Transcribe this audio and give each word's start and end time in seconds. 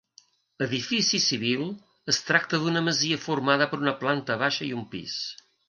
Edifici 0.65 1.19
civil, 1.25 1.61
es 2.13 2.19
tracta 2.31 2.61
d'una 2.63 2.83
masia 2.89 3.21
formada 3.29 3.71
per 3.75 3.81
una 3.85 3.97
planta 4.03 4.41
baixa 4.47 4.69
i 4.73 4.75
un 4.81 4.85
pis. 4.97 5.23